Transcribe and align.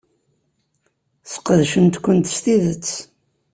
Sqedcent-kent 1.31 2.31
s 2.35 2.37
tidet. 2.43 2.87